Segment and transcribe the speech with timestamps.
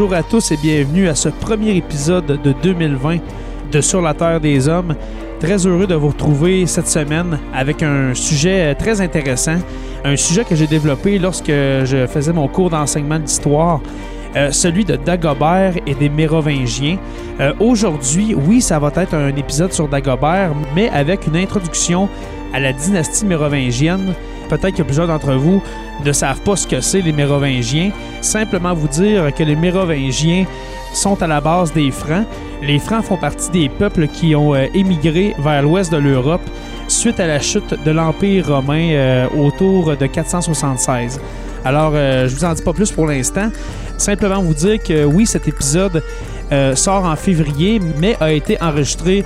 [0.00, 3.18] Bonjour à tous et bienvenue à ce premier épisode de 2020
[3.72, 4.94] de Sur la Terre des Hommes.
[5.40, 9.56] Très heureux de vous retrouver cette semaine avec un sujet très intéressant,
[10.04, 13.80] un sujet que j'ai développé lorsque je faisais mon cours d'enseignement d'histoire.
[14.36, 16.98] Euh, celui de Dagobert et des Mérovingiens.
[17.40, 22.08] Euh, Aujourd'hui, oui, ça va être un épisode sur Dagobert, mais avec une introduction
[22.54, 24.14] à la dynastie mérovingienne.
[24.48, 25.60] Peut-être que plusieurs d'entre vous
[26.04, 27.90] ne savent pas ce que c'est les Mérovingiens.
[28.20, 30.44] Simplement vous dire que les Mérovingiens
[30.94, 32.26] sont à la base des Francs.
[32.62, 36.42] Les Francs font partie des peuples qui ont euh, émigré vers l'ouest de l'Europe
[36.88, 41.20] suite à la chute de l'Empire romain euh, autour de 476.
[41.64, 43.50] Alors, euh, je vous en dis pas plus pour l'instant.
[43.98, 46.02] Simplement vous dire que oui, cet épisode
[46.50, 49.24] euh, sort en février, mais a été enregistré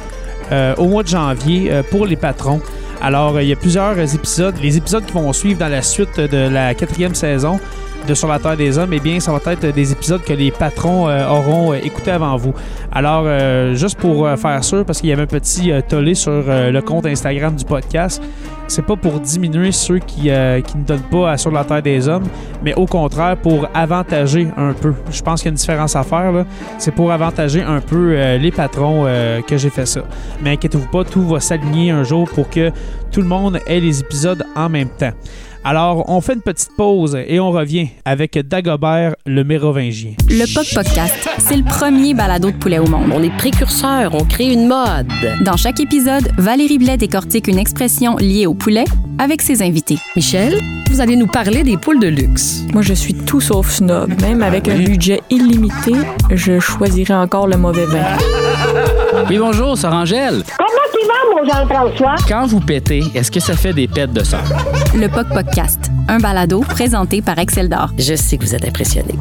[0.77, 2.61] au mois de janvier pour les patrons.
[3.05, 4.55] Alors, euh, il y a plusieurs épisodes.
[4.63, 7.59] Les épisodes qui vont suivre dans la suite de la quatrième saison
[8.07, 11.29] de Terre des Hommes, eh bien, ça va être des épisodes que les patrons euh,
[11.29, 12.53] auront euh, écoutés avant vous.
[12.91, 16.81] Alors, euh, juste pour faire sûr, parce qu'il y avait un petit tollé sur le
[16.81, 18.23] compte Instagram du podcast,
[18.69, 22.09] c'est pas pour diminuer ceux qui, qui ne donnent pas à Sur la Terre des
[22.09, 22.25] Hommes,
[22.63, 24.95] mais au contraire pour avantager un peu.
[25.11, 26.45] Je pense qu'il y a une différence à faire.
[26.79, 29.07] C'est pour avantager un peu les patrons
[29.47, 30.03] que j'ai fait ça.
[30.43, 32.71] Mais inquiétez-vous pas, tout va s'aligner un jour pour que
[33.11, 35.13] tout le monde ait les épisodes en même temps.
[35.65, 40.15] Alors, on fait une petite pause et on revient avec Dagobert le Mérovingien.
[40.29, 43.13] Le POC Podcast, c'est le premier balado de poulet au monde.
[43.15, 45.07] On est précurseurs, on crée une mode.
[45.45, 48.85] Dans chaque épisode, Valérie Blais décortique une expression liée au poulet
[49.21, 49.99] avec ses invités.
[50.17, 50.59] Michel,
[50.91, 52.65] vous allez nous parler des poules de luxe.
[52.73, 54.21] Moi, je suis tout sauf snob.
[54.21, 55.93] Même avec un budget illimité,
[56.33, 58.03] je choisirais encore le mauvais vin.
[59.31, 60.43] Oui, bonjour, Sœur Angèle.
[62.29, 64.39] Quand vous pétez, est-ce que ça fait des pets de sang?
[64.95, 67.91] Le POC Podcast, un balado présenté par Excel d'Or.
[67.99, 69.19] Je sais que vous êtes impressionnés.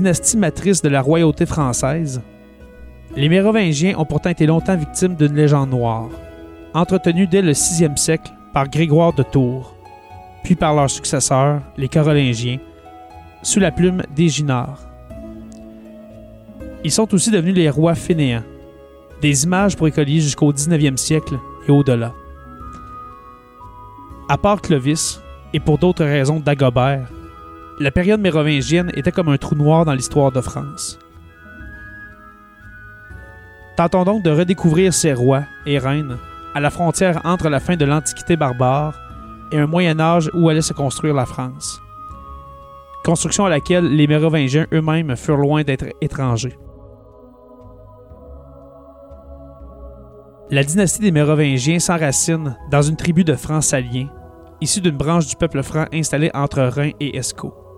[0.00, 2.22] Dynastie matrice de la royauté française,
[3.16, 6.08] les Mérovingiens ont pourtant été longtemps victimes d'une légende noire,
[6.72, 9.74] entretenue dès le 6e siècle par Grégoire de Tours,
[10.42, 12.60] puis par leurs successeurs, les Carolingiens,
[13.42, 14.78] sous la plume d'Éginard.
[16.82, 18.44] Ils sont aussi devenus les rois fainéants,
[19.20, 21.38] des images pour écoliers jusqu'au 19e siècle
[21.68, 22.14] et au-delà.
[24.30, 25.20] À part Clovis,
[25.52, 27.06] et pour d'autres raisons d'Agobert,
[27.80, 30.98] la période mérovingienne était comme un trou noir dans l'histoire de France.
[33.76, 36.18] Tentons donc de redécouvrir ces rois et reines
[36.54, 39.00] à la frontière entre la fin de l'Antiquité barbare
[39.50, 41.80] et un Moyen Âge où allait se construire la France.
[43.02, 46.58] Construction à laquelle les Mérovingiens eux-mêmes furent loin d'être étrangers.
[50.50, 54.10] La dynastie des Mérovingiens s'enracine dans une tribu de Francaliens
[54.60, 57.69] issue d'une branche du peuple franc installée entre Reims et Escaut.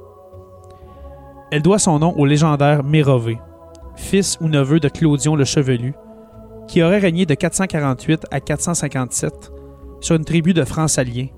[1.52, 3.38] Elle doit son nom au légendaire Mérové,
[3.94, 5.92] fils ou neveu de Clodion le Chevelu,
[6.66, 9.52] qui aurait régné de 448 à 457
[10.00, 11.28] sur une tribu de Francs-Aliens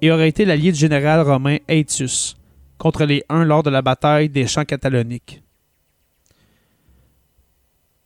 [0.00, 2.36] et aurait été l'allié du général romain Aetius
[2.78, 5.42] contre les Huns lors de la bataille des champs cataloniques.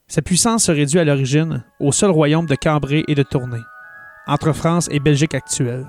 [0.08, 3.60] Sa puissance se réduit à l'origine au seul royaume de Cambrai et de Tournai,
[4.26, 5.86] entre France et Belgique actuelle.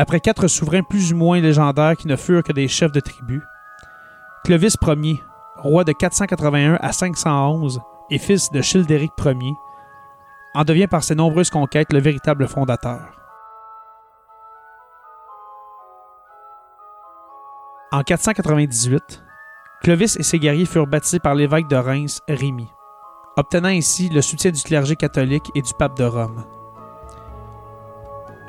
[0.00, 3.42] Après quatre souverains plus ou moins légendaires qui ne furent que des chefs de tribu,
[4.44, 5.20] Clovis Ier,
[5.56, 9.54] roi de 481 à 511 et fils de Childéric Ier,
[10.54, 13.00] en devient par ses nombreuses conquêtes le véritable fondateur.
[17.90, 19.24] En 498,
[19.82, 22.68] Clovis et ses guerriers furent baptisés par l'évêque de Reims, Rémy,
[23.36, 26.44] obtenant ainsi le soutien du clergé catholique et du pape de Rome.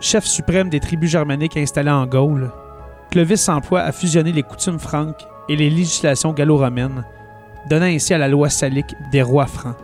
[0.01, 2.51] Chef suprême des tribus germaniques installées en Gaule,
[3.11, 7.03] Clovis s'emploie à fusionner les coutumes franques et les législations gallo-romaines,
[7.69, 9.75] donnant ainsi à la loi salique des rois francs.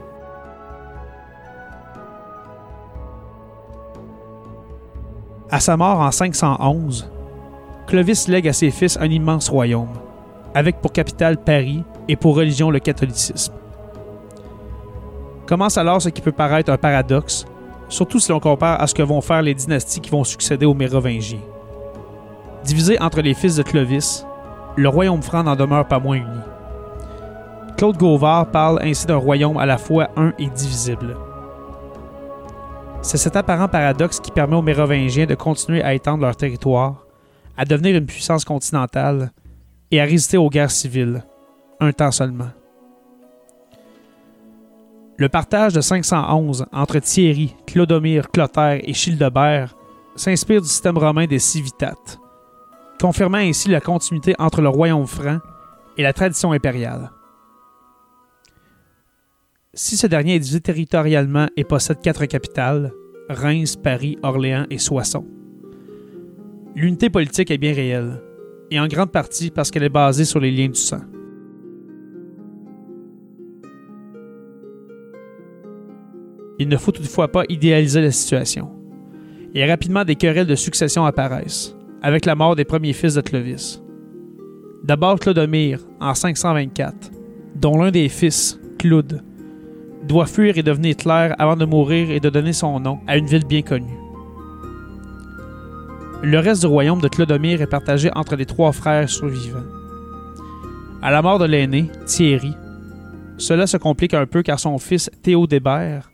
[5.51, 7.11] À sa mort en 511,
[7.87, 9.93] Clovis lègue à ses fils un immense royaume,
[10.53, 13.53] avec pour capitale Paris et pour religion le catholicisme.
[15.45, 17.45] Commence alors ce qui peut paraître un paradoxe,
[17.89, 20.73] surtout si l'on compare à ce que vont faire les dynasties qui vont succéder aux
[20.73, 21.39] Mérovingiens.
[22.63, 24.25] Divisé entre les fils de Clovis,
[24.75, 26.39] le royaume franc n'en demeure pas moins uni.
[27.77, 31.15] Claude Gauvard parle ainsi d'un royaume à la fois un et divisible.
[33.01, 37.05] C'est cet apparent paradoxe qui permet aux Mérovingiens de continuer à étendre leur territoire,
[37.55, 39.31] à devenir une puissance continentale
[39.91, 41.23] et à résister aux guerres civiles,
[41.79, 42.49] un temps seulement.
[45.17, 49.73] Le partage de 511 entre Thierry, Clodomir, Clotaire et Childebert
[50.15, 52.19] s'inspire du système romain des civitates,
[52.99, 55.39] confirmant ainsi la continuité entre le royaume franc
[55.97, 57.11] et la tradition impériale.
[59.73, 62.91] Si ce dernier est divisé territorialement et possède quatre capitales,
[63.29, 65.25] Reims, Paris, Orléans et Soissons,
[66.75, 68.21] l'unité politique est bien réelle,
[68.69, 71.01] et en grande partie parce qu'elle est basée sur les liens du sang.
[76.57, 78.69] Il ne faut toutefois pas idéaliser la situation.
[79.53, 83.81] Et rapidement des querelles de succession apparaissent, avec la mort des premiers fils de Clovis.
[84.83, 87.11] D'abord Clodomir, en 524,
[87.55, 89.23] dont l'un des fils, Claude,
[90.03, 93.25] doit fuir et devenir Hitler avant de mourir et de donner son nom à une
[93.25, 93.97] ville bien connue.
[96.21, 99.65] Le reste du royaume de Clodomir est partagé entre les trois frères survivants.
[101.01, 102.53] À la mort de l'aîné, Thierry,
[103.37, 106.09] cela se complique un peu car son fils Théodébert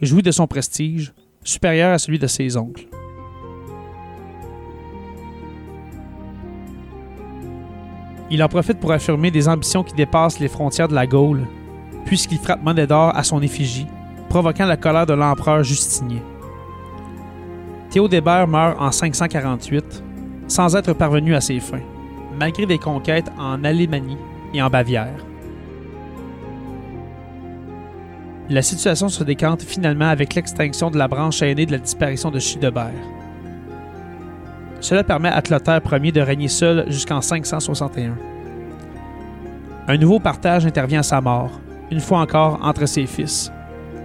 [0.00, 1.12] jouit de son prestige,
[1.42, 2.86] supérieur à celui de ses oncles.
[8.30, 11.46] Il en profite pour affirmer des ambitions qui dépassent les frontières de la Gaule,
[12.04, 13.86] puisqu'il frappe monnaie à son effigie,
[14.28, 16.22] provoquant la colère de l'empereur Justinien.
[17.90, 20.02] Théodébert meurt en 548,
[20.48, 21.82] sans être parvenu à ses fins,
[22.36, 24.18] malgré des conquêtes en Alémanie
[24.52, 25.24] et en Bavière.
[28.50, 32.38] La situation se décante finalement avec l'extinction de la branche aînée de la disparition de
[32.38, 32.92] Childebert.
[34.80, 38.18] Cela permet à Clotaire Ier de régner seul jusqu'en 561.
[39.88, 41.58] Un nouveau partage intervient à sa mort,
[41.90, 43.50] une fois encore entre ses fils,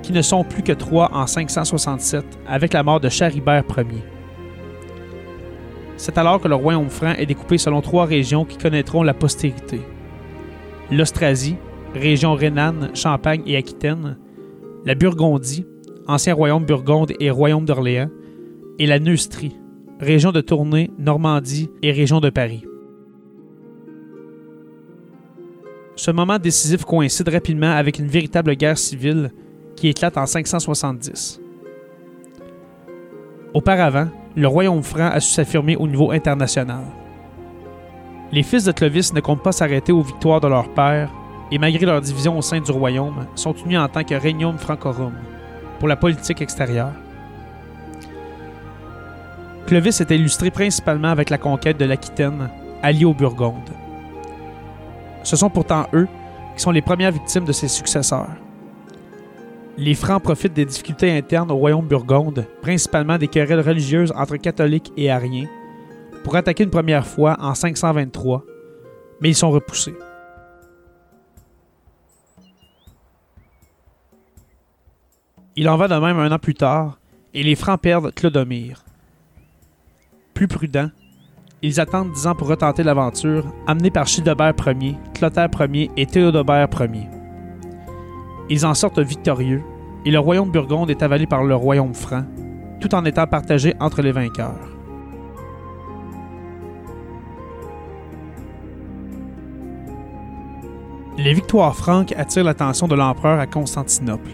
[0.03, 4.03] qui ne sont plus que trois en 567 avec la mort de Charibert Ier.
[5.97, 9.81] C'est alors que le royaume franc est découpé selon trois régions qui connaîtront la postérité.
[10.91, 11.57] L'Austrasie,
[11.93, 14.15] région rhénane, Champagne et Aquitaine,
[14.85, 15.65] la Burgondie,
[16.07, 18.09] ancien royaume Burgonde et royaume d'Orléans,
[18.79, 19.55] et la Neustrie,
[19.99, 22.63] région de Tournai, Normandie et région de Paris.
[25.95, 29.31] Ce moment décisif coïncide rapidement avec une véritable guerre civile
[29.75, 31.41] qui éclate en 570.
[33.53, 36.83] Auparavant, le royaume franc a su s'affirmer au niveau international.
[38.31, 41.11] Les fils de Clovis ne comptent pas s'arrêter aux victoires de leur père
[41.51, 45.13] et malgré leur division au sein du royaume, sont unis en tant que Regnum Francorum
[45.79, 46.93] pour la politique extérieure.
[49.65, 52.49] Clovis est illustré principalement avec la conquête de l'Aquitaine,
[52.81, 53.69] alliée aux Burgondes.
[55.23, 56.07] Ce sont pourtant eux
[56.55, 58.35] qui sont les premières victimes de ses successeurs.
[59.77, 64.91] Les Francs profitent des difficultés internes au royaume burgonde, principalement des querelles religieuses entre catholiques
[64.97, 65.47] et ariens,
[66.23, 68.43] pour attaquer une première fois en 523,
[69.21, 69.95] mais ils sont repoussés.
[75.61, 76.99] Il en va de même un an plus tard,
[77.33, 78.85] et les Francs perdent Clodomir.
[80.33, 80.89] Plus prudents,
[81.61, 86.69] ils attendent dix ans pour retenter l'aventure, amenés par Childebert Ier, Clotaire Ier et Théodobert
[86.79, 87.09] Ier.
[88.49, 89.61] Ils en sortent victorieux,
[90.05, 92.23] et le royaume burgonde est avalé par le royaume franc,
[92.79, 94.77] tout en étant partagé entre les vainqueurs.
[101.17, 104.31] Les victoires franques attirent l'attention de l'empereur à Constantinople.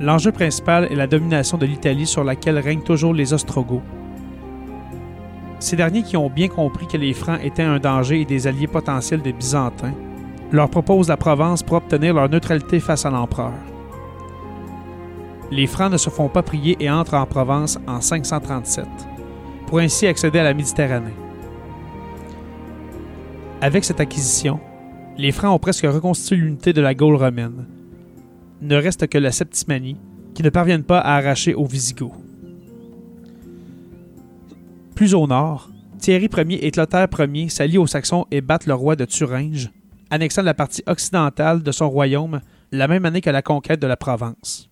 [0.00, 3.82] L'enjeu principal est la domination de l'Italie sur laquelle règnent toujours les Ostrogoths.
[5.60, 8.66] Ces derniers qui ont bien compris que les Francs étaient un danger et des alliés
[8.66, 9.94] potentiels des Byzantins,
[10.52, 13.52] leur proposent la Provence pour obtenir leur neutralité face à l'empereur.
[15.50, 18.86] Les Francs ne se font pas prier et entrent en Provence en 537,
[19.66, 21.14] pour ainsi accéder à la Méditerranée.
[23.60, 24.60] Avec cette acquisition,
[25.16, 27.66] les Francs ont presque reconstitué l'unité de la Gaule romaine.
[28.64, 29.98] Ne reste que la Septimanie,
[30.34, 32.14] qui ne parviennent pas à arracher aux Visigoths.
[34.94, 35.68] Plus au nord,
[35.98, 39.70] Thierry Ier et Clotaire Ier s'allient aux Saxons et battent le roi de Thuringe,
[40.08, 42.40] annexant la partie occidentale de son royaume
[42.72, 44.70] la même année que la conquête de la Provence.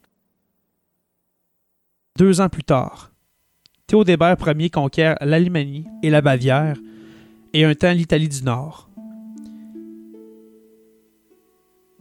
[2.17, 3.13] Deux ans plus tard,
[3.87, 6.79] Théodébert Ier conquiert l'Allemagne et la Bavière,
[7.53, 8.89] et un temps l'Italie du Nord.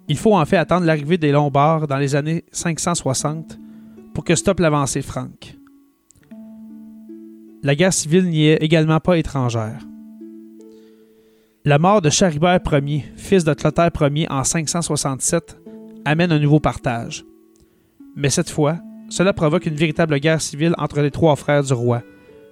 [0.08, 3.58] Il faut en fait attendre l'arrivée des Lombards dans les années 560
[4.14, 5.58] pour que stoppe l'avancée franque.
[7.64, 9.80] La guerre civile n'y est également pas étrangère.
[11.64, 15.60] La mort de Charibert Ier, fils de Clotaire Ier en 567,
[16.06, 17.24] amène un nouveau partage.
[18.16, 18.80] Mais cette fois,
[19.10, 22.02] cela provoque une véritable guerre civile entre les trois frères du roi,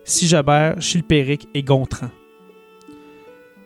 [0.03, 2.09] Sigebert, Chilpéric et Gontran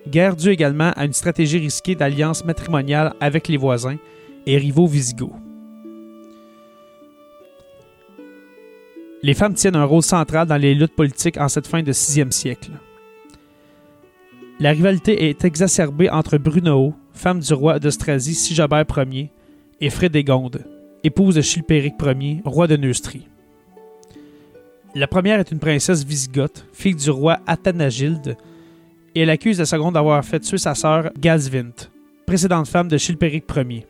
[0.07, 3.97] guerre due également à une stratégie risquée d'alliance matrimoniale avec les voisins
[4.45, 5.33] et rivaux visigoths.
[9.21, 12.31] Les femmes tiennent un rôle central dans les luttes politiques en cette fin de 6e
[12.31, 12.71] siècle.
[14.59, 19.31] La rivalité est exacerbée entre Brunehaut, femme du roi d'Austrasie Sigebert Ier,
[19.79, 20.65] et Frédégonde,
[21.03, 23.27] épouse de Chilpéric Ier, roi de Neustrie.
[24.93, 28.37] La première est une princesse visigothe, fille du roi Athanagilde,
[29.15, 31.89] et elle accuse la seconde d'avoir fait tuer sa sœur Galsvint,
[32.25, 33.85] précédente femme de Chilpéric Ier.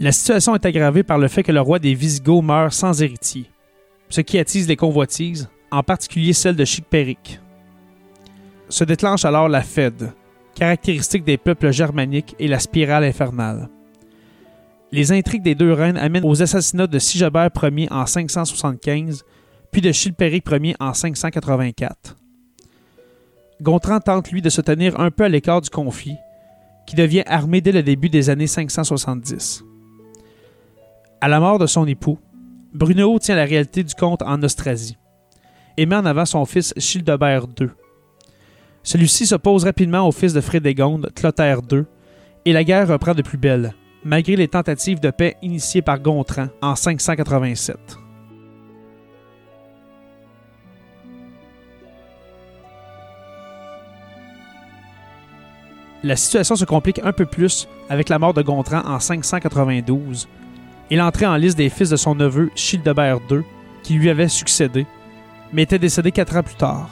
[0.00, 3.46] La situation est aggravée par le fait que le roi des Visigoths meurt sans héritier,
[4.08, 7.40] ce qui attise les convoitises, en particulier celle de Chilpéric.
[8.68, 10.12] Se déclenche alors la Fed,
[10.54, 13.68] caractéristique des peuples germaniques et la spirale infernale.
[14.94, 19.24] Les intrigues des deux reines amènent aux assassinats de Sigebert Ier en 575,
[19.72, 22.16] puis de Chilpéric Ier en 584.
[23.60, 26.14] Gontran tente lui de se tenir un peu à l'écart du conflit,
[26.86, 29.64] qui devient armé dès le début des années 570.
[31.20, 32.20] À la mort de son époux,
[32.72, 34.96] Brunehaut tient la réalité du comte en Austrasie
[35.76, 37.70] et met en avant son fils Childebert II.
[38.84, 41.82] Celui-ci s'oppose rapidement au fils de Frédégonde, Clotaire II,
[42.44, 43.74] et la guerre reprend de plus belle
[44.04, 47.76] malgré les tentatives de paix initiées par Gontran en 587.
[56.02, 60.28] La situation se complique un peu plus avec la mort de Gontran en 592
[60.90, 63.40] et l'entrée en liste des fils de son neveu Childebert II,
[63.82, 64.86] qui lui avait succédé,
[65.50, 66.90] mais était décédé quatre ans plus tard.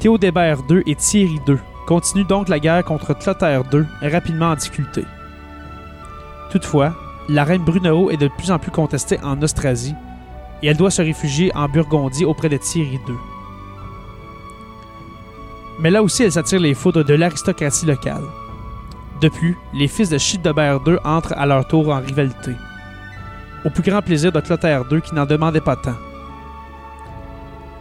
[0.00, 1.56] Théodébert II et Thierry II
[1.88, 5.06] continue donc la guerre contre Clotaire II, rapidement en difficulté.
[6.50, 6.94] Toutefois,
[7.30, 9.94] la reine Brunehaut est de plus en plus contestée en Austrasie
[10.62, 13.14] et elle doit se réfugier en Burgondie auprès de Thierry II.
[15.80, 18.24] Mais là aussi, elle s'attire les foudres de l'aristocratie locale.
[19.22, 22.52] De plus, les fils de Childebert II entrent à leur tour en rivalité,
[23.64, 25.96] au plus grand plaisir de Clotaire II qui n'en demandait pas tant.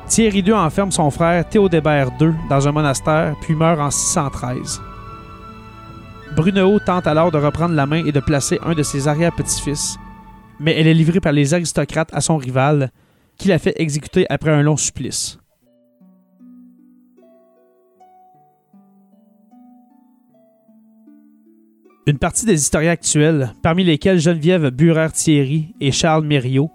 [0.08, 4.82] Thierry II enferme son frère Théodébert II dans un monastère, puis meurt en 613.
[6.36, 9.98] Brunehaut tente alors de reprendre la main et de placer un de ses arrière-petits-fils,
[10.60, 12.92] mais elle est livrée par les aristocrates à son rival,
[13.38, 15.40] qui la fait exécuter après un long supplice.
[22.06, 26.72] Une partie des historiens actuels, parmi lesquels Geneviève Burer-Thierry et Charles Mériot,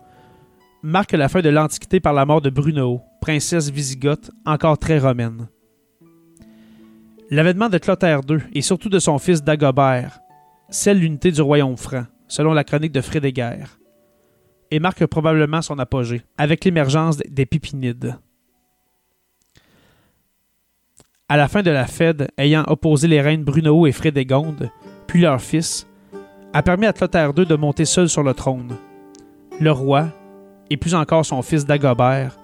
[0.82, 5.46] marque la fin de l'Antiquité par la mort de Brunehaut, princesse visigothe encore très romaine.
[7.30, 10.18] L'avènement de Clotaire II et surtout de son fils Dagobert
[10.68, 13.78] scelle l'unité du royaume franc, selon la chronique de Frédéguerre,
[14.72, 18.18] et marque probablement son apogée, avec l'émergence des Pipinides.
[21.28, 24.70] À la fin de la Fed, ayant opposé les reines Brunehaut et Frédégonde,
[25.06, 25.86] puis leur fils,
[26.52, 28.76] a permis à Clotaire II de monter seul sur le trône.
[29.60, 30.08] Le roi,
[30.70, 32.41] et plus encore son fils Dagobert,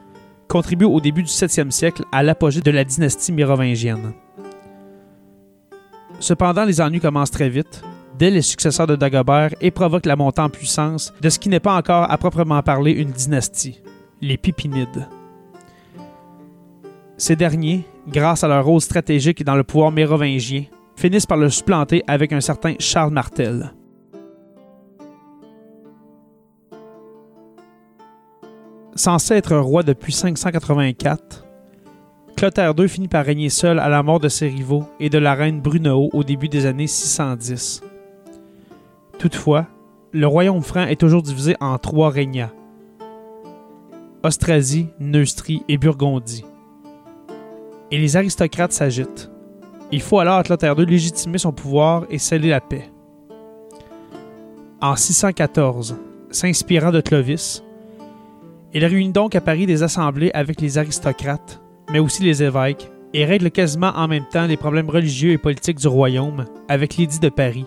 [0.48, 4.12] contribuent au début du 7e siècle à l'apogée de la dynastie mérovingienne.
[6.20, 7.82] Cependant, les ennuis commencent très vite,
[8.18, 11.60] dès les successeurs de Dagobert, et provoquent la montée en puissance de ce qui n'est
[11.60, 13.80] pas encore à proprement parler une dynastie,
[14.20, 15.06] les Pipinides.
[17.16, 20.64] Ces derniers, grâce à leur rôle stratégique dans le pouvoir mérovingien,
[20.96, 23.72] finissent par le supplanter avec un certain Charles Martel.
[28.98, 31.44] Censé être roi depuis 584,
[32.34, 35.34] Clotaire II finit par régner seul à la mort de ses rivaux et de la
[35.34, 37.82] reine Brunehaut au début des années 610.
[39.20, 39.68] Toutefois,
[40.10, 42.50] le royaume franc est toujours divisé en trois régnats
[44.24, 46.44] Austrasie, Neustrie et Burgondie.
[47.92, 49.30] Et les aristocrates s'agitent.
[49.92, 52.90] Il faut alors à Clotaire II légitimer son pouvoir et sceller la paix.
[54.80, 55.96] En 614,
[56.32, 57.62] s'inspirant de Clovis,
[58.74, 61.60] il réunit donc à Paris des assemblées avec les aristocrates,
[61.90, 65.78] mais aussi les évêques, et règle quasiment en même temps les problèmes religieux et politiques
[65.78, 67.66] du royaume avec l'édit de Paris,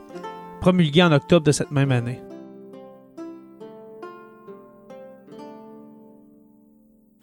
[0.60, 2.20] promulgué en octobre de cette même année.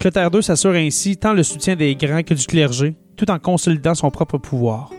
[0.00, 3.94] Clotaire II s'assure ainsi tant le soutien des grands que du clergé, tout en consolidant
[3.94, 4.92] son propre pouvoir.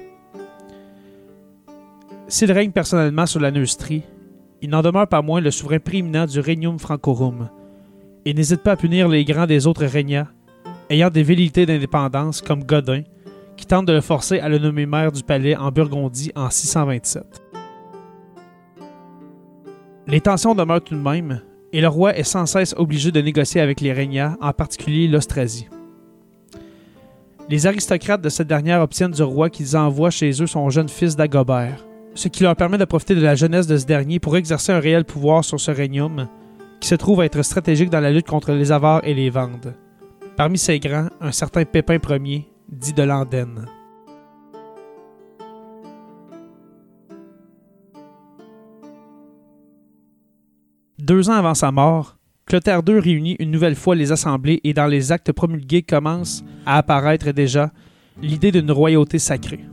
[2.28, 4.04] S'il règne personnellement sur la Neustrie,
[4.62, 7.50] il n'en demeure pas moins le souverain prééminent du Regnum Francorum,
[8.26, 10.28] et n'hésite pas à punir les grands des autres régnats,
[10.90, 13.04] ayant des velléités d'indépendance comme Godin,
[13.58, 17.24] qui tente de le forcer à le nommer maire du palais en Burgondie en 627.
[20.08, 23.62] Les tensions demeurent tout de même, et le roi est sans cesse obligé de négocier
[23.62, 25.68] avec les régnats, en particulier l'Austrasie.
[27.50, 31.16] Les aristocrates de cette dernière obtiennent du roi qu'ils envoient chez eux son jeune fils
[31.16, 31.86] Dagobert,
[32.16, 34.80] ce qui leur permet de profiter de la jeunesse de ce dernier pour exercer un
[34.80, 36.28] réel pouvoir sur ce régnum,
[36.80, 39.76] qui se trouve être stratégique dans la lutte contre les avares et les vendes.
[40.36, 43.66] Parmi ces grands, un certain Pépin Ier, dit de Landenne.
[50.98, 54.88] Deux ans avant sa mort, Clotaire II réunit une nouvelle fois les assemblées et dans
[54.88, 57.72] les actes promulgués commence à apparaître déjà
[58.22, 59.66] l'idée d'une royauté sacrée.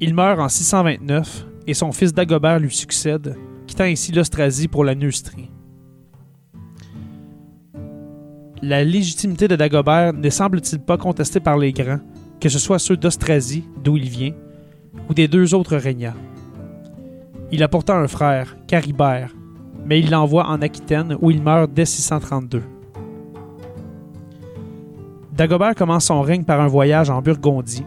[0.00, 3.36] Il meurt en 629 et son fils Dagobert lui succède,
[3.68, 5.50] quittant ainsi l'Austrasie pour la Neustrie.
[8.60, 12.00] La légitimité de Dagobert ne semble-t-il pas contestée par les grands,
[12.40, 14.34] que ce soit ceux d'Austrasie, d'où il vient,
[15.08, 16.16] ou des deux autres régnats.
[17.52, 19.34] Il a pourtant un frère, Caribert,
[19.84, 22.62] mais il l'envoie en Aquitaine où il meurt dès 632.
[25.32, 27.86] Dagobert commence son règne par un voyage en Burgondie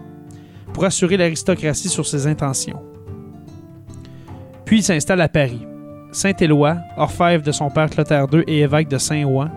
[0.73, 2.81] pour assurer l'aristocratie sur ses intentions.
[4.63, 5.67] Puis il s'installe à Paris.
[6.11, 9.49] Saint-Éloi, orfèvre de son père Clotaire II et évêque de Saint-Ouen,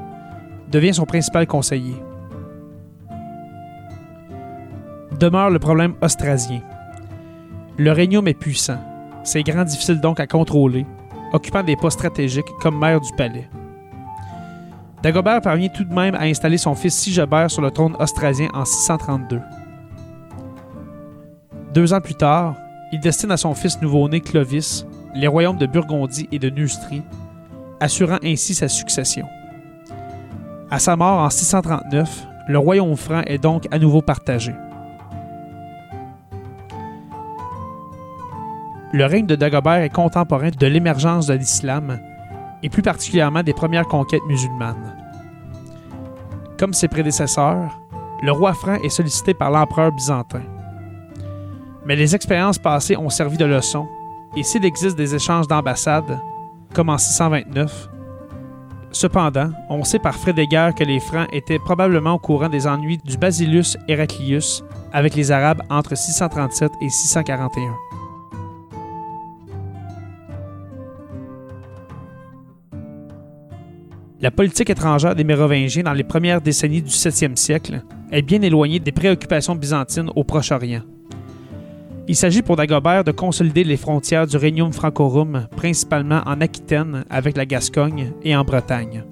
[0.70, 1.96] devient son principal conseiller.
[5.18, 6.60] Demeure le problème austrasien.
[7.76, 8.78] Le régnum est puissant.
[9.24, 10.86] C'est grand difficile donc à contrôler,
[11.32, 13.48] occupant des postes stratégiques comme maire du palais.
[15.02, 18.64] Dagobert parvient tout de même à installer son fils Sigebert sur le trône austrasien en
[18.64, 19.40] 632.
[21.74, 22.54] Deux ans plus tard,
[22.92, 27.02] il destine à son fils nouveau-né Clovis les royaumes de Burgondie et de Neustrie,
[27.80, 29.26] assurant ainsi sa succession.
[30.70, 34.54] À sa mort en 639, le royaume franc est donc à nouveau partagé.
[38.92, 41.98] Le règne de Dagobert est contemporain de l'émergence de l'islam
[42.62, 44.96] et plus particulièrement des premières conquêtes musulmanes.
[46.58, 47.78] Comme ses prédécesseurs,
[48.22, 50.42] le roi franc est sollicité par l'empereur byzantin.
[51.84, 53.86] Mais les expériences passées ont servi de leçon,
[54.36, 56.20] et s'il existe des échanges d'ambassades,
[56.72, 57.88] comme en 629,
[58.90, 63.16] cependant, on sait par frais que les Francs étaient probablement au courant des ennuis du
[63.16, 67.74] Basilus Heraclius avec les Arabes entre 637 et 641.
[74.20, 78.80] La politique étrangère des Mérovingiens dans les premières décennies du 7e siècle est bien éloignée
[78.80, 80.82] des préoccupations byzantines au Proche-Orient.
[82.06, 87.36] Il s'agit pour Dagobert de consolider les frontières du Regnum Francorum, principalement en Aquitaine avec
[87.36, 89.04] la Gascogne et en Bretagne.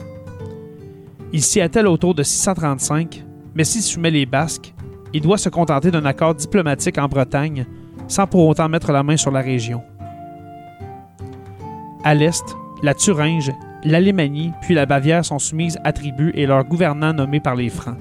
[1.33, 3.25] Il s'y attelle autour de 635,
[3.55, 4.75] mais s'il soumet les Basques,
[5.15, 7.67] il doit se contenter d'un accord diplomatique en Bretagne
[8.09, 9.83] sans pour autant mettre la main sur la région.
[12.05, 12.45] À l'est,
[12.83, 13.51] la Thuringe
[13.85, 17.97] l'Allemagne puis la Bavière sont soumises à tribus et leurs gouvernants nommés par les Francs.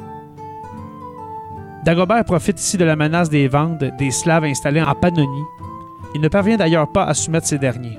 [1.84, 5.46] Dagobert profite ici de la menace des Vendes, des Slaves installés en Pannonie.
[6.14, 7.98] Il ne parvient d'ailleurs pas à soumettre ces derniers.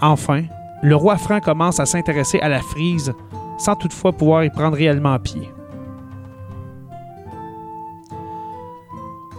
[0.00, 0.42] Enfin,
[0.82, 3.14] le roi franc commence à s'intéresser à la frise
[3.56, 5.48] sans toutefois pouvoir y prendre réellement pied.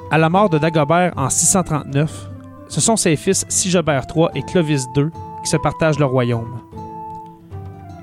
[0.09, 2.29] À la mort de Dagobert en 639,
[2.69, 5.07] ce sont ses fils Sigobert III et Clovis II
[5.43, 6.61] qui se partagent le royaume.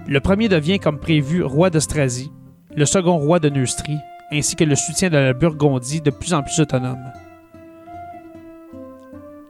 [0.07, 2.31] Le premier devient, comme prévu, roi d'Austrasie,
[2.77, 3.99] le second roi de Neustrie,
[4.33, 7.13] ainsi que le soutien de la Burgondie de plus en plus autonome.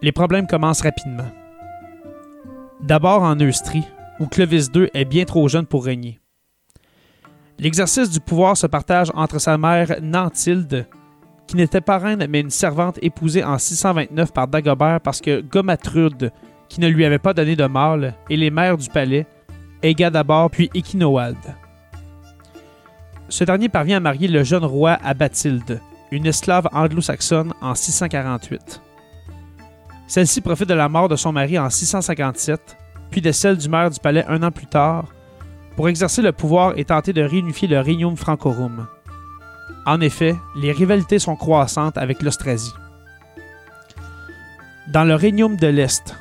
[0.02, 1.30] Les problèmes commencent rapidement.
[2.80, 3.86] D'abord en Neustrie,
[4.18, 6.18] où Clovis II est bien trop jeune pour régner.
[7.58, 10.88] L'exercice du pouvoir se partage entre sa mère Nantilde,
[11.46, 16.32] qui n'était pas reine mais une servante épousée en 629 par Dagobert parce que Gomatrude,
[16.68, 19.26] qui ne lui avait pas donné de mâle, et les mères du palais,
[19.82, 21.36] Ega d'abord puis Equinoald.
[23.32, 28.82] Ce dernier parvient à marier le jeune roi à Bathilde, une esclave anglo-saxonne, en 648.
[30.06, 32.76] Celle-ci profite de la mort de son mari en 657,
[33.10, 35.06] puis de celle du maire du palais un an plus tard,
[35.76, 38.86] pour exercer le pouvoir et tenter de réunifier le Regnum Francorum.
[39.86, 42.74] En effet, les rivalités sont croissantes avec l'Austrasie.
[44.88, 46.14] Dans le Regnum de l'Est,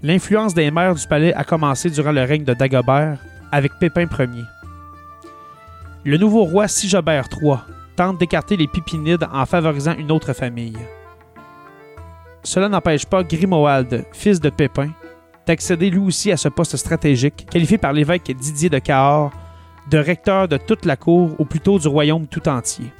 [0.00, 3.18] l'influence des maires du palais a commencé durant le règne de Dagobert
[3.50, 4.44] avec Pépin Ier.
[6.04, 7.58] Le nouveau roi Sigobert III
[7.94, 10.78] tente d'écarter les Pipinides en favorisant une autre famille.
[12.42, 14.90] Cela n'empêche pas Grimoald, fils de Pépin,
[15.46, 19.30] d'accéder lui aussi à ce poste stratégique, qualifié par l'évêque Didier de Cahors
[19.90, 22.92] de recteur de toute la cour ou plutôt du royaume tout entier.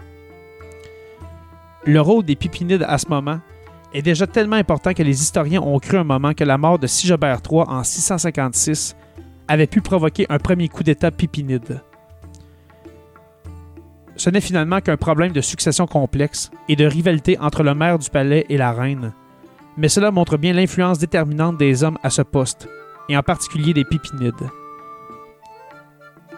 [1.85, 3.41] Le rôle des Pipinides à ce moment
[3.93, 6.87] est déjà tellement important que les historiens ont cru un moment que la mort de
[6.87, 8.95] Sigobert III en 656
[9.49, 11.83] avait pu provoquer un premier coup d'État pipinide.
[14.23, 18.09] Ce n'est finalement qu'un problème de succession complexe et de rivalité entre le maire du
[18.09, 19.13] palais et la reine,
[19.77, 22.69] mais cela montre bien l'influence déterminante des hommes à ce poste,
[23.09, 24.49] et en particulier des Pipinides.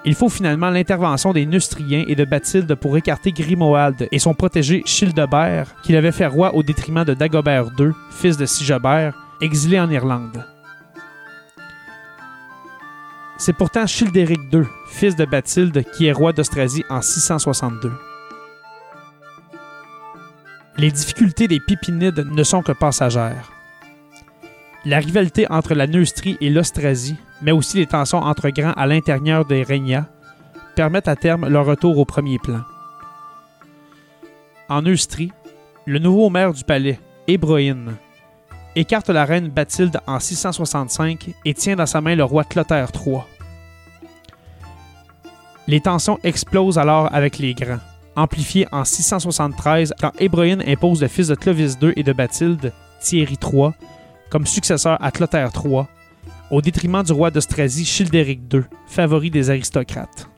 [0.06, 4.82] Il faut finalement l'intervention des Neustriens et de Bathilde pour écarter Grimoald et son protégé
[4.86, 9.90] Childebert, qu'il avait fait roi au détriment de Dagobert II, fils de Sigobert, exilé en
[9.90, 10.42] Irlande.
[13.36, 14.62] C'est pourtant Childéric II,
[14.94, 17.92] fils de Bathilde, qui est roi d'Austrasie en 662.
[20.76, 23.50] Les difficultés des Pipinides ne sont que passagères.
[24.84, 29.44] La rivalité entre la Neustrie et l'Austrasie, mais aussi les tensions entre grands à l'intérieur
[29.44, 30.08] des Régnats,
[30.76, 32.60] permettent à terme leur retour au premier plan.
[34.68, 35.32] En Neustrie,
[35.86, 37.96] le nouveau maire du palais, Ébroïne,
[38.76, 43.22] écarte la reine Bathilde en 665 et tient dans sa main le roi Clotaire III.
[45.66, 47.80] Les tensions explosent alors avec les grands,
[48.16, 53.38] amplifiées en 673 quand Ébroïne impose le fils de Clovis II et de Bathilde, Thierry
[53.42, 53.70] III,
[54.30, 55.84] comme successeur à Clotaire III,
[56.50, 60.28] au détriment du roi d'Austrasie Childéric II, favori des aristocrates.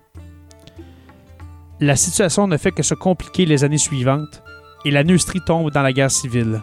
[1.81, 4.43] La situation ne fait que se compliquer les années suivantes
[4.85, 6.63] et la Neustrie tombe dans la guerre civile.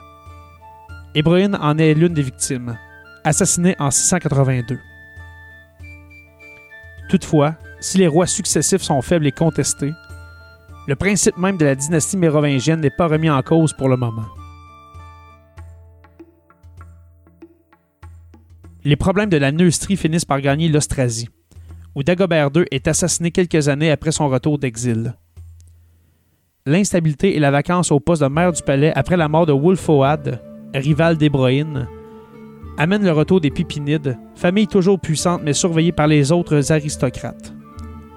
[1.14, 2.78] Ébroïne en est l'une des victimes,
[3.24, 4.80] assassinée en 682.
[7.10, 9.92] Toutefois, si les rois successifs sont faibles et contestés,
[10.88, 14.26] le principe même de la dynastie mérovingienne n'est pas remis en cause pour le moment.
[18.86, 21.28] Les problèmes de la Neustrie finissent par gagner l'Austrasie,
[21.94, 25.16] où Dagobert II est assassiné quelques années après son retour d'exil.
[26.66, 30.42] L'instabilité et la vacance au poste de maire du palais après la mort de Wulfoad,
[30.74, 31.88] rival d'Ébroïne,
[32.78, 37.54] amènent le retour des Pipinides, famille toujours puissante mais surveillée par les autres aristocrates.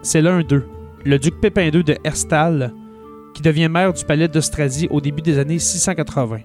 [0.07, 0.69] C'est l'un d'eux,
[1.05, 2.73] le duc Pépin II de Herstal,
[3.35, 6.43] qui devient maire du palais d'Austrasie au début des années 680.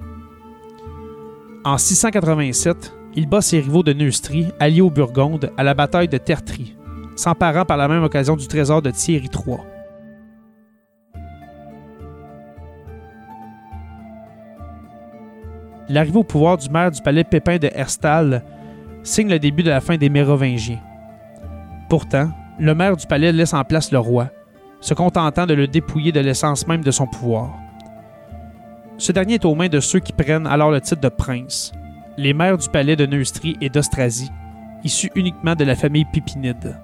[1.64, 6.18] En 687, il bat ses rivaux de Neustrie, alliés aux Burgondes, à la bataille de
[6.18, 6.76] Tertry,
[7.16, 9.58] s'emparant par la même occasion du trésor de Thierry III.
[15.88, 18.44] L'arrivée au pouvoir du maire du palais Pépin de Herstal
[19.04, 20.82] signe le début de la fin des Mérovingiens.
[21.90, 24.30] Pourtant, le maire du palais laisse en place le roi,
[24.82, 27.58] se contentant de le dépouiller de l'essence même de son pouvoir.
[29.00, 31.72] Ce dernier est aux mains de ceux qui prennent alors le titre de prince,
[32.18, 34.30] les maires du palais de Neustrie et d'Austrasie,
[34.84, 36.78] issus uniquement de la famille Pipinide.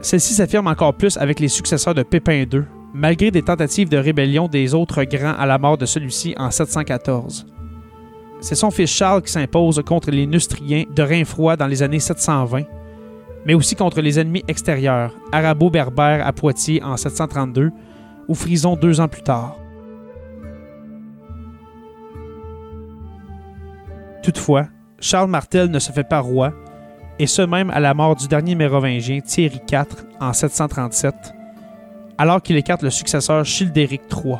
[0.00, 4.48] Celle-ci s'affirme encore plus avec les successeurs de Pépin II, malgré des tentatives de rébellion
[4.48, 7.46] des autres grands à la mort de celui-ci en 714.
[8.40, 12.62] C'est son fils Charles qui s'impose contre les Neustriens de Rainfroid dans les années 720,
[13.44, 17.72] mais aussi contre les ennemis extérieurs, arabo-berbères à Poitiers en 732
[18.28, 19.56] ou Frison deux ans plus tard.
[24.22, 24.66] Toutefois,
[25.00, 26.52] Charles Martel ne se fait pas roi,
[27.18, 29.86] et ce même à la mort du dernier mérovingien Thierry IV
[30.20, 31.14] en 737,
[32.18, 34.38] alors qu'il écarte le successeur Childéric III.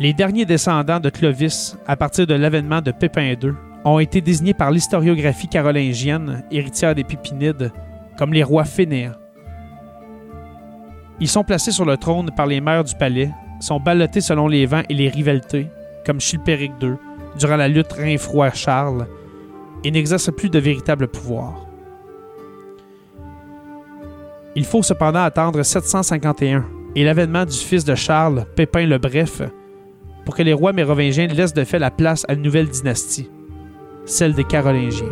[0.00, 3.52] Les derniers descendants de Clovis, à partir de l'avènement de Pépin II,
[3.84, 7.70] ont été désignés par l'historiographie carolingienne, héritière des Pipinides,
[8.16, 9.12] comme les rois fainéants.
[11.20, 14.64] Ils sont placés sur le trône par les maires du palais, sont ballottés selon les
[14.64, 15.66] vents et les rivalités,
[16.06, 16.94] comme Chilpéric II,
[17.38, 19.06] durant la lutte Rhin-Froid-Charles,
[19.84, 21.66] et n'exercent plus de véritable pouvoir.
[24.56, 26.64] Il faut cependant attendre 751
[26.96, 29.42] et l'avènement du fils de Charles, Pépin le Bref,
[30.30, 33.28] pour que les rois mérovingiens laissent de fait la place à une nouvelle dynastie,
[34.06, 35.08] celle des Carolingiens.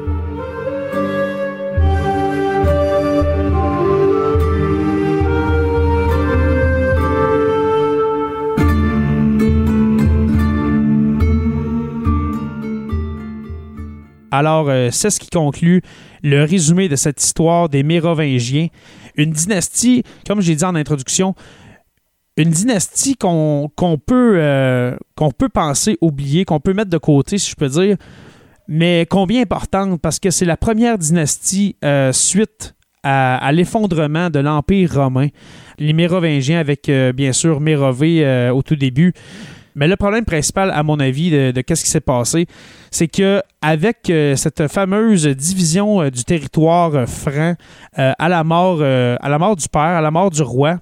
[14.31, 15.83] Alors, euh, c'est ce qui conclut
[16.23, 18.69] le résumé de cette histoire des Mérovingiens.
[19.17, 21.35] Une dynastie, comme j'ai dit en introduction,
[22.39, 23.71] une dynastie qu'on
[24.07, 27.97] peut, euh, qu'on peut penser oublier, qu'on peut mettre de côté, si je peux dire,
[28.69, 34.95] mais combien importante parce que c'est la première dynastie euh, suite à, l'effondrement de l'Empire
[34.95, 35.29] romain.
[35.79, 39.15] Les Mérovingiens avec, euh, bien sûr, Mérové au tout début.
[39.75, 42.47] Mais le problème principal, à mon avis, de, qu'est-ce qui s'est passé,
[42.91, 47.55] c'est que avec cette fameuse division du territoire franc
[47.95, 50.79] à la mort du père, à la mort du roi,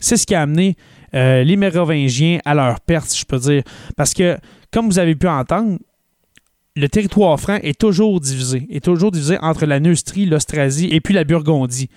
[0.00, 0.76] c'est ce qui a amené
[1.14, 3.62] euh, les Mérovingiens à leur perte, je peux dire.
[3.96, 4.36] Parce que,
[4.70, 5.78] comme vous avez pu entendre,
[6.76, 11.14] le territoire franc est toujours divisé, est toujours divisé entre la Neustrie, l'Austrasie et puis
[11.14, 11.88] la Burgondie.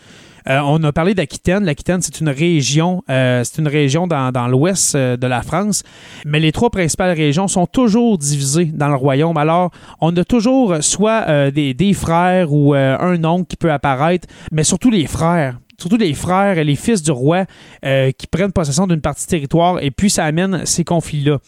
[0.47, 1.65] Euh, on a parlé d'Aquitaine.
[1.65, 5.84] L'Aquitaine, c'est une région, euh, c'est une région dans, l'ouest euh, de la France,
[6.25, 9.38] mais les trois principales régions sont toujours divisées dans le royaume.
[9.38, 14.89] Alors, on a toujours soit des, frères ou un oncle qui peut apparaître, mais surtout
[14.89, 17.45] les frères surtout les frères et les fils du roi
[17.82, 21.39] qui prennent possession d'une partie du territoire et puis ça amène ces conflits-là.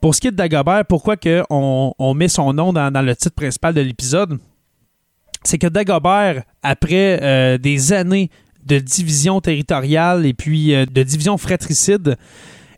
[0.00, 1.16] Pour ce qui est de Dagobert, pourquoi
[1.50, 4.38] on, met son nom dans le titre principal de l'épisode?
[5.48, 8.28] C'est que Dagobert, après euh, des années
[8.66, 12.16] de division territoriale et puis euh, de division fratricide,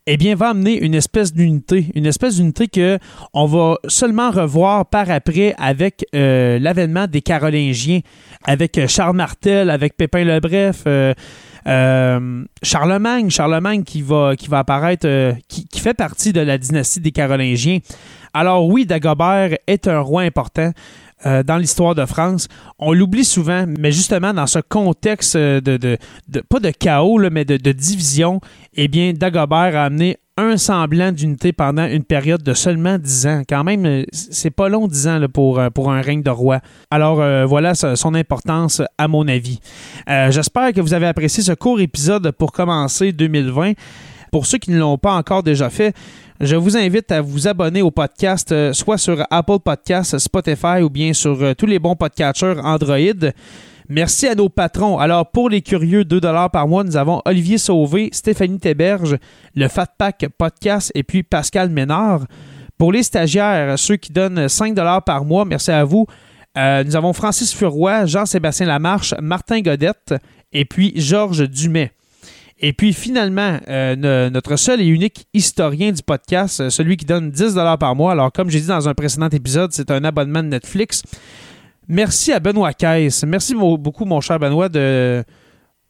[0.06, 3.00] eh bien, va amener une espèce d'unité, une espèce d'unité que
[3.34, 8.02] on va seulement revoir par après avec euh, l'avènement des Carolingiens,
[8.44, 10.84] avec Charles Martel, avec Pépin le Bref,
[12.62, 17.80] Charlemagne, Charlemagne qui va, qui apparaître, qui fait partie de la dynastie des Carolingiens.
[18.32, 20.70] Alors oui, Dagobert est un roi important
[21.26, 22.48] euh, dans l'histoire de France.
[22.78, 25.98] On l'oublie souvent, mais justement dans ce contexte euh, de,
[26.48, 28.40] pas de chaos, mais de, division,
[28.74, 33.42] eh bien, Dagobert a amené un semblant d'unité pendant une période de seulement 10 ans.
[33.46, 36.60] Quand même, euh, c'est pas long 10 ans pour, pour un règne de roi.
[36.90, 39.60] Alors voilà son importance à mon avis.
[40.06, 43.72] J'espère que vous avez apprécié ce court épisode pour commencer 2020.
[44.32, 45.94] Pour ceux qui ne l'ont pas encore déjà fait,
[46.40, 50.88] je vous invite à vous abonner au podcast, euh, soit sur Apple Podcasts, Spotify ou
[50.88, 53.30] bien sur euh, tous les bons podcatchers Android.
[53.90, 54.98] Merci à nos patrons.
[54.98, 59.18] Alors, pour les curieux, 2 par mois, nous avons Olivier Sauvé, Stéphanie Théberge,
[59.54, 62.24] le Fat Pack Podcast et puis Pascal Ménard.
[62.78, 64.74] Pour les stagiaires, ceux qui donnent 5
[65.04, 66.06] par mois, merci à vous.
[66.56, 70.14] Euh, nous avons Francis Furoy, Jean-Sébastien Lamarche, Martin Godette
[70.52, 71.92] et puis Georges Dumais.
[72.62, 77.30] Et puis finalement, euh, notre seul et unique historien du podcast, euh, celui qui donne
[77.30, 78.12] 10 par mois.
[78.12, 81.02] Alors, comme j'ai dit dans un précédent épisode, c'est un abonnement de Netflix.
[81.88, 83.24] Merci à Benoît Caisse.
[83.24, 85.24] Merci beaucoup, mon cher Benoît, de.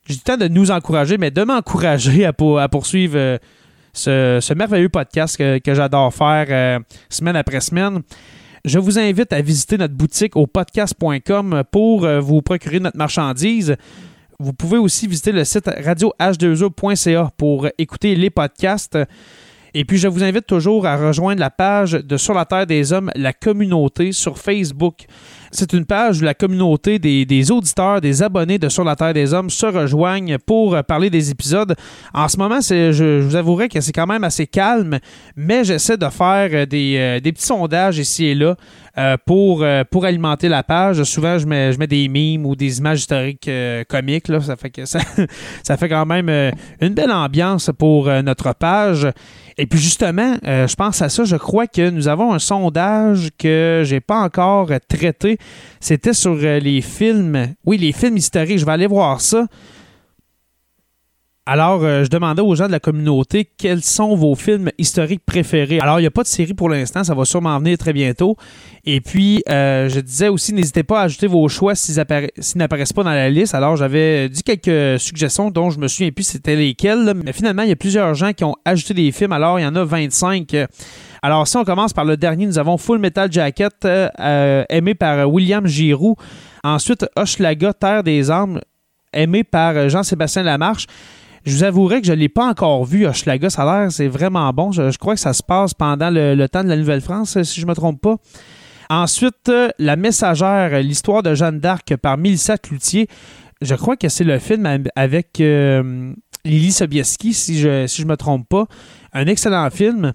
[0.07, 3.39] J'ai du temps de nous encourager, mais de m'encourager à, pour- à poursuivre euh,
[3.93, 8.01] ce, merveilleux podcast que, j'adore faire semaine après semaine.
[8.65, 13.77] Je vous invite à visiter notre boutique au podcast.com pour vous procurer notre marchandise.
[14.43, 18.97] Vous pouvez aussi visiter le site radioh2o.ca pour écouter les podcasts.
[19.75, 22.95] Et puis, je vous invite toujours à rejoindre la page de Sur la Terre des
[22.95, 25.05] Hommes, la communauté sur Facebook.
[25.53, 29.35] C'est une page où la communauté des, auditeurs, des abonnés de Sur la Terre des
[29.35, 31.75] Hommes se rejoignent pour parler des épisodes.
[32.15, 34.99] En ce moment, je, vous avouerai que c'est quand même assez calme,
[35.37, 38.55] mais j'essaie de faire euh, des, euh, des petits sondages ici et là
[38.99, 41.03] euh, pour, pour alimenter la page.
[41.05, 43.51] Souvent, je mets, des mimes ou des images historiques
[43.89, 44.27] comiques.
[44.27, 45.01] Ça, fait que ça,
[45.77, 46.29] fait quand même
[46.81, 49.07] une belle ambiance pour notre page.
[49.61, 53.29] Et puis justement, euh, je pense à ça, je crois que nous avons un sondage
[53.37, 55.37] que j'ai pas encore traité.
[55.81, 57.49] C'était sur euh, les films.
[57.67, 58.59] Oui, les films historiques.
[58.59, 59.47] Je vais aller voir ça.
[61.47, 65.81] Alors, euh, je demandais aux gens de la communauté quels sont vos films historiques préférés.
[65.81, 68.37] Alors, il n'y a pas de série pour l'instant, ça va sûrement venir très bientôt.
[68.85, 72.59] Et puis, euh, je disais aussi, n'hésitez pas à ajouter vos choix s'ils appara- s'ils
[72.59, 73.55] n'apparaissent pas dans la liste.
[73.55, 77.15] Alors, j'avais dit quelques suggestions dont je me souviens plus c'était lesquelles.
[77.25, 79.33] Mais finalement, il y a plusieurs gens qui ont ajouté des films.
[79.33, 80.55] Alors, il y en a 25.
[81.23, 85.29] Alors, si on commence par le dernier, nous avons Full Metal Jacket, euh, aimé par
[85.29, 86.15] William Giroux.
[86.63, 88.61] Ensuite, Hochelaga, Terre des Armes,
[89.13, 90.87] aimé par Jean-Sébastien Lamarche.
[91.47, 93.49] Je vous avouerai que je ne l'ai pas encore vu, Hochelaga.
[93.49, 94.73] Ça a l'air, c'est vraiment bon.
[94.73, 97.67] Je, crois que ça se passe pendant le, temps de la Nouvelle-France, euh, si je
[97.67, 98.17] ne me trompe pas.
[98.91, 103.09] Ensuite, euh, La Messagère, euh, l'histoire de Jeanne d'Arc par Mélissa Cloutier.
[103.63, 108.17] Je crois que c'est le film avec Lily Sobieski, si je ne si je me
[108.17, 108.67] trompe pas.
[109.13, 110.15] Un excellent film.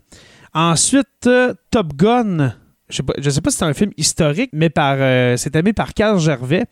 [0.54, 1.30] Ensuite,
[1.70, 2.56] Top Gun.
[2.90, 4.72] Je ne sais, pas si c'est un film historique, mais
[5.38, 6.66] c'est aimé par Carl Gervais.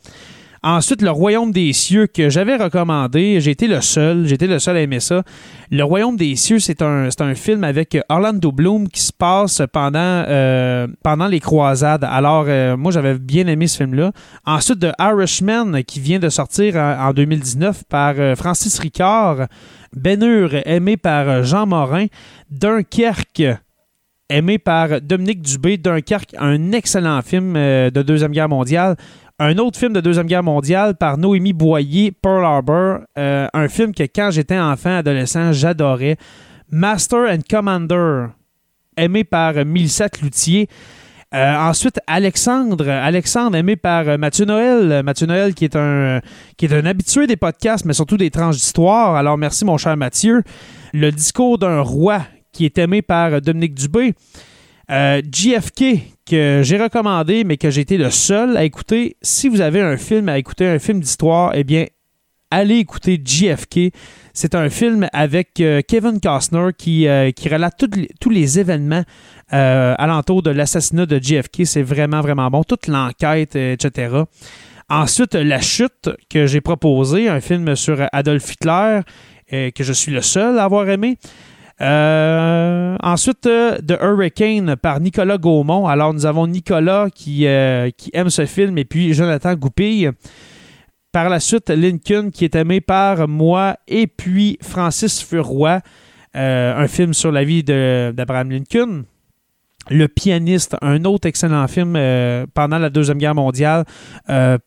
[0.65, 3.37] Ensuite, Le Royaume des cieux, que j'avais recommandé.
[3.49, 4.31] Été le seul.
[4.31, 5.23] Été le seul à aimer ça.
[5.69, 10.87] Le Royaume des cieux, c'est un, film avec Orlando Bloom qui se passe pendant, euh,
[11.29, 12.05] les croisades.
[12.05, 14.13] Alors, euh, moi, j'avais bien aimé ce film-là.
[14.45, 19.47] Ensuite, The Irishman, qui vient de sortir en, en 2019 par euh, Francis Ricard.
[19.93, 22.05] Ben Hur, aimé par Jean Morin.
[22.49, 23.43] Dunkerque,
[24.29, 25.77] aimé par Dominique Dubé.
[25.77, 28.95] Dunkerque, un excellent film de Deuxième Guerre mondiale.
[29.39, 32.99] Un autre film de Deuxième Guerre mondiale par Noémie Boyer, Pearl Harbor.
[33.17, 36.17] Euh, un film que quand j'étais enfant, adolescent, j'adorais.
[36.69, 38.27] Master and Commander,
[38.95, 40.69] aimé par Mélissa Cloutier.
[41.33, 42.87] Euh, ensuite, Alexandre.
[42.87, 45.01] Alexandre, aimé par Mathieu Noël.
[45.03, 46.21] Mathieu Noël, qui est, un,
[46.55, 49.15] qui est un habitué des podcasts, mais surtout des tranches d'histoire.
[49.15, 50.43] Alors, merci, mon cher Mathieu.
[50.93, 54.13] Le discours d'un roi, qui est aimé par Dominique Dubé.
[54.91, 59.15] Euh, JFK, que j'ai recommandé, mais que j'ai été le seul à écouter.
[59.21, 61.85] Si vous avez un film à écouter, un film d'histoire, eh bien,
[62.51, 63.93] allez écouter JFK.
[64.33, 67.85] C'est un film avec euh, Kevin Costner qui, euh, relate
[68.19, 69.03] tous les événements
[69.49, 71.65] alentour de l'assassinat de JFK.
[71.65, 72.63] C'est vraiment, vraiment bon.
[72.63, 74.23] Toute l'enquête, etc.
[74.89, 79.01] Ensuite, La Chute, que j'ai proposé, un film sur Adolf Hitler,
[79.51, 81.19] que je suis le seul à avoir aimé.
[81.83, 85.85] Euh, ensuite, euh, The Hurricane par Nicolas Gaumont.
[85.87, 90.11] Alors, nous avons Nicolas qui, euh, qui aime ce film et puis Jonathan Goupille.
[91.11, 95.81] Par la suite, Lincoln qui est aimé par moi et puis Francis Furoy.
[96.35, 99.03] Un film sur la vie d'Abraham Lincoln.
[99.91, 101.93] Le pianiste, un autre excellent film
[102.55, 103.85] pendant la Deuxième Guerre mondiale,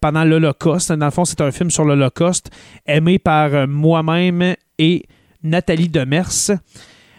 [0.00, 0.92] pendant l'Holocauste.
[0.92, 2.50] Dans le fond, c'est un film sur l'Holocauste,
[2.86, 5.02] aimé par moi-même et
[5.42, 6.52] Nathalie Demers.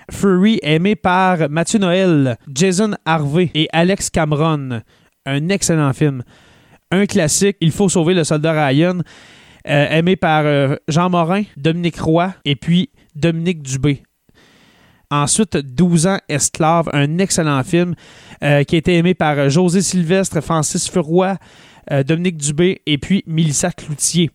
[0.09, 4.81] Fury, aimé par Mathieu Noël, Jason Harvey et Alex Cameron.
[5.25, 6.23] Un excellent film.
[6.91, 8.99] Un classique, Il faut sauver le soldat Ryan,
[9.67, 14.03] euh, aimé par euh, Jean Morin, Dominique Roy et puis Dominique Dubé.
[15.11, 17.93] Ensuite, 12 ans esclave, un excellent film
[18.43, 21.35] euh, qui a été aimé par José Sylvestre, Francis Furoy,
[22.05, 24.29] Dominique Dubé et puis Mélissa Cloutier.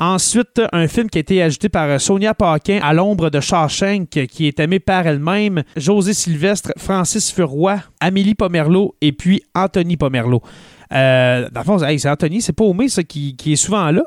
[0.00, 4.26] Ensuite, un film qui a été ajouté par euh, Sonia Paquin à l'ombre de Shawshank,
[4.28, 10.40] qui est aimé par elle-même, José Sylvestre, Francis Furoy, Amélie Pomerleau et puis Anthony Pomerleau.
[10.92, 14.04] Euh, dans le fond, c'est Anthony, c'est pas Omé, ça, qui, est souvent là.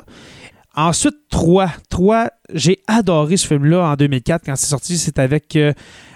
[0.73, 1.69] Ensuite, 3.
[1.89, 4.97] 3, j'ai adoré ce film-là en 2004 quand c'est sorti.
[4.97, 5.73] C'est avec, euh,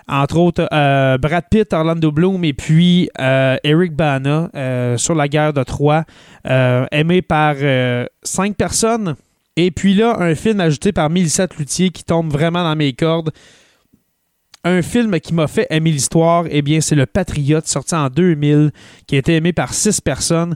[0.08, 4.50] entre autres, euh, Brad Pitt, Orlando Bloom et puis Eric Bana
[4.98, 6.06] sur la guerre de Troie,
[6.46, 7.56] aimé par
[8.24, 9.16] cinq personnes.
[9.58, 13.32] Et puis là, un film ajouté par Mélissa Cloutier qui tombe vraiment dans mes cordes.
[14.64, 18.72] Un film qui m'a fait aimer l'histoire, eh bien, c'est Le Patriote, sorti en 2000,
[19.06, 20.56] qui a été aimé par six personnes.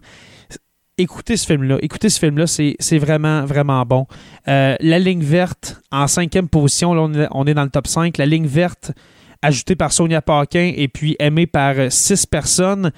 [0.98, 1.78] Écoutez ce film-là.
[1.82, 4.06] Écoutez ce film-là, c'est vraiment, vraiment bon.
[4.48, 7.88] Euh, la ligne verte, en cinquième position, là, on est, on est dans le top
[7.88, 8.18] 5.
[8.18, 8.92] La ligne verte,
[9.42, 12.92] ajoutée par Sonia Paquin et puis aimée par euh, six personnes.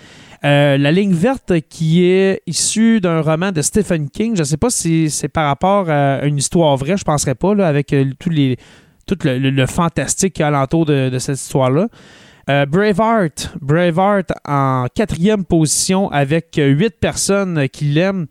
[0.44, 4.36] Euh, la ligne verte qui est issue d'un roman de Stephen King.
[4.36, 7.36] Je ne sais pas si c'est par rapport à une histoire vraie, je ne penserais
[7.36, 8.58] pas, avec euh, tous les,
[9.06, 11.90] tout le, fantastique qu'il y a alentour de, cette histoire-là.
[12.50, 13.54] Euh, Braveheart.
[13.62, 18.26] Braveheart en quatrième position avec huit personnes qui l'aiment.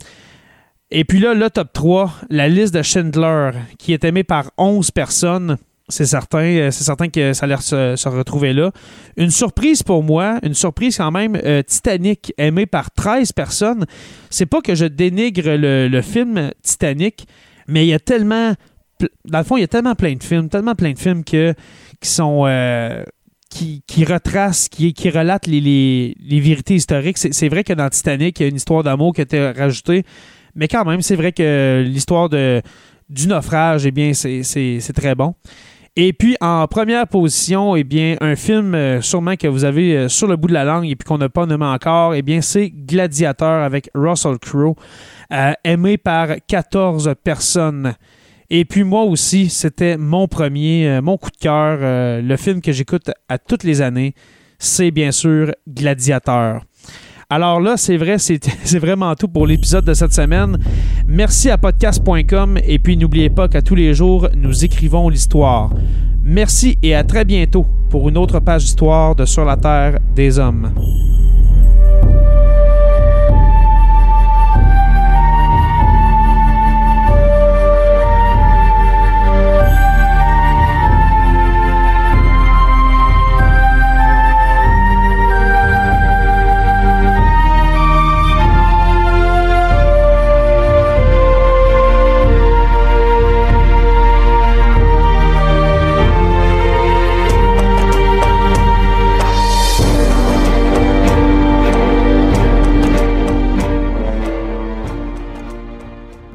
[0.90, 4.90] Et puis là, le top 3, la liste de Schindler, qui est aimée par 11
[4.90, 5.58] personnes.
[5.90, 8.70] C'est certain, euh, c'est certain que ça a l'air se, se retrouver là.
[9.16, 13.84] Une surprise pour moi, une surprise quand même, euh, Titanic, aimé par 13 personnes.
[14.30, 17.26] C'est pas que je dénigre le, film Titanic,
[17.68, 18.54] mais il y a tellement.
[19.24, 21.54] Dans le fond, il y a tellement plein de films, tellement plein de films que,
[22.00, 22.44] qui sont.
[22.46, 23.04] euh,
[23.50, 27.18] qui, qui retracent, qui, qui relatent les, les- vérités historiques.
[27.18, 30.04] C'est vrai que dans Titanic, il y a une histoire d'amour qui a été rajoutée,
[30.54, 35.34] mais quand même, c'est vrai que l'histoire du naufrage, eh bien, c'est très bon.
[36.02, 40.08] Et puis, en première position, eh bien, un film euh, sûrement que vous avez euh,
[40.08, 42.40] sur le bout de la langue et puis qu'on n'a pas nommé encore, eh bien,
[42.40, 44.76] c'est Gladiateur avec Russell Crowe,
[45.30, 47.92] euh, aimé par 14 personnes.
[48.48, 51.78] Et puis moi aussi, c'était mon premier, mon coup de cœur,
[52.22, 54.14] le film que j'écoute à toutes les années,
[54.58, 56.62] c'est bien sûr Gladiateur.
[57.32, 60.58] Alors là, c'est vrai, c'est vraiment tout pour l'épisode de cette semaine.
[61.06, 65.70] Merci à podcast.com et puis n'oubliez pas qu'à tous les jours, nous écrivons l'histoire.
[66.24, 70.40] Merci et à très bientôt pour une autre page d'histoire de Sur la Terre des
[70.40, 70.72] Hommes.